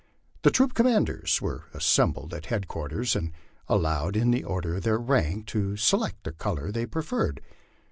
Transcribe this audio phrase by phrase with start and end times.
[0.41, 3.31] The troop commanders were assembled at head quarters and
[3.67, 7.37] allowed, in the order of their rank, to select the color they pre ferred.